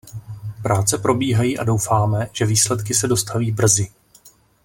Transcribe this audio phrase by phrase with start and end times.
[0.63, 3.87] Práce probíhají a doufáme, že výsledky se dostaví brzy.